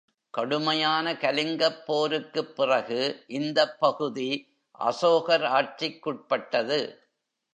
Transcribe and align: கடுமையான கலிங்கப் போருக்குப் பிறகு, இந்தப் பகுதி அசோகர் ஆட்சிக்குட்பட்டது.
கடுமையான 0.33 1.13
கலிங்கப் 1.13 1.85
போருக்குப் 1.85 2.55
பிறகு, 2.55 3.01
இந்தப் 3.27 3.79
பகுதி 3.79 4.29
அசோகர் 4.79 5.43
ஆட்சிக்குட்பட்டது. 5.51 6.79